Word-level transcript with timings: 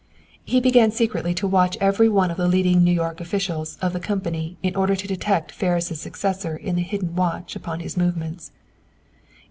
He 0.43 0.59
began 0.59 0.89
to 0.89 0.95
secretly 0.95 1.35
watch 1.43 1.77
every 1.79 2.09
one 2.09 2.31
of 2.31 2.37
the 2.37 2.47
leading 2.47 2.83
New 2.83 2.91
York 2.91 3.21
officials 3.21 3.77
of 3.83 3.93
the 3.93 3.99
company 3.99 4.57
in 4.63 4.75
order 4.75 4.95
to 4.95 5.07
detect 5.07 5.51
Ferris' 5.51 5.99
successor 6.01 6.55
in 6.57 6.75
the 6.75 6.81
hidden 6.81 7.15
watch 7.15 7.55
upon 7.55 7.81
his 7.81 7.95
movements. 7.95 8.51